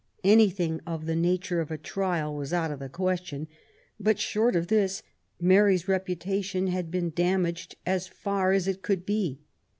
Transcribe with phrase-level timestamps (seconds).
[0.23, 3.47] Anything of the nature of a trial was out of the question;
[3.99, 5.03] but, short of this,
[5.39, 9.41] Mary's reputation had been damaged as far as it could be.